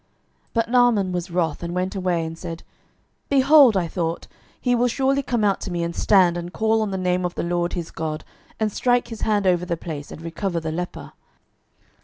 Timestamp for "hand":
9.21-9.45